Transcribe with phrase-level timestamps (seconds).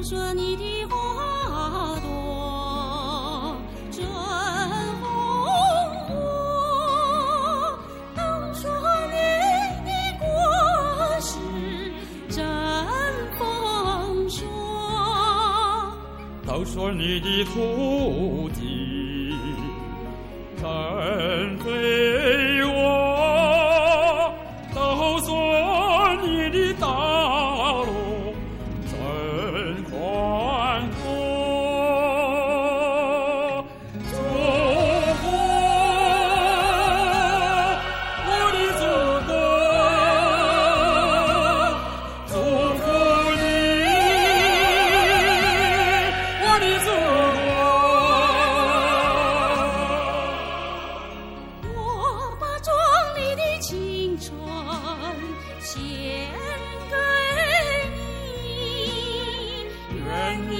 [0.00, 3.54] 都说你的花朵
[3.90, 4.02] 真
[5.02, 5.04] 红
[6.08, 6.14] 火，
[8.16, 8.22] 都
[8.54, 8.70] 说
[9.10, 9.16] 你
[9.84, 10.24] 的果
[11.20, 11.36] 实
[12.30, 12.42] 真
[13.38, 13.44] 丰
[14.30, 14.40] 硕，
[16.46, 19.36] 都说你的土地
[20.56, 20.64] 真
[21.58, 22.09] 肥
[55.72, 55.80] 献
[56.90, 56.96] 给
[58.42, 58.48] 你，
[60.04, 60.04] 愿
[60.50, 60.56] 你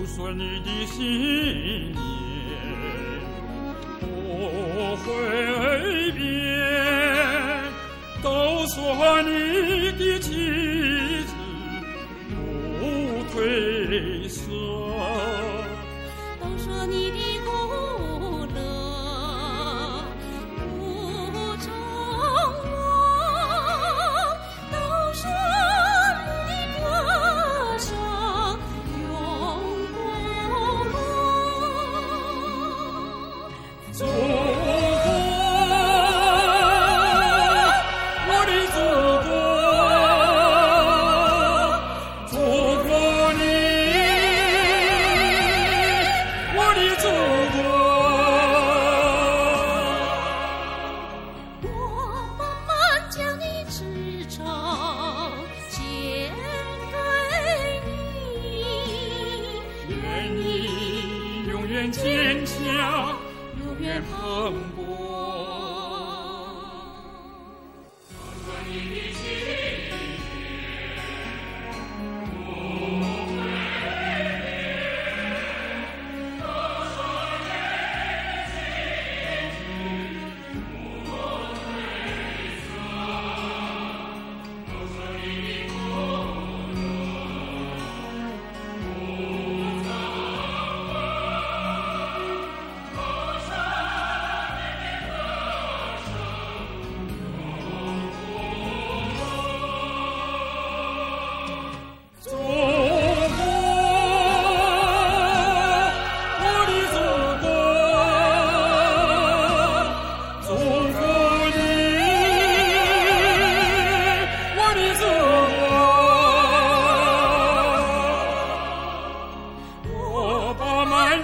[0.00, 1.98] 都说你的信念
[4.00, 4.06] 不
[4.96, 5.04] 会
[6.12, 6.24] 变，
[8.22, 11.28] 都说你的旗帜
[12.80, 12.82] 不
[13.30, 13.36] 褪
[61.80, 63.16] 愿坚强，
[63.64, 65.29] 永远蓬勃。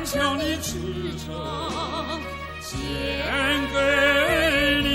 [0.06, 0.78] 将你驰
[1.18, 1.28] 骋
[2.60, 2.78] 献
[3.72, 3.76] 给
[4.84, 4.88] 你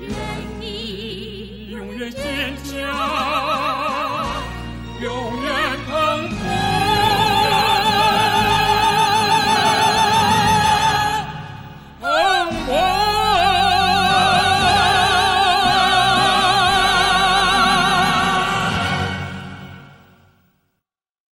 [0.00, 0.10] 愿
[0.58, 2.72] 你永远坚强
[5.02, 5.47] 永远